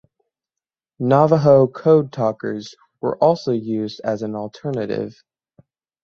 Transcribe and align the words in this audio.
Navajo 0.97 1.67
code 1.67 2.11
talkers 2.11 2.73
were 3.01 3.17
also 3.17 3.51
used 3.51 4.01
as 4.03 4.23
an 4.23 4.33
alternative. 4.33 5.21